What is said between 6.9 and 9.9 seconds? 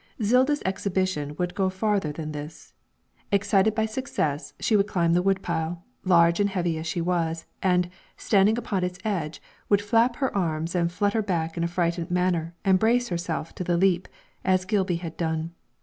was, and, standing upon its edge, would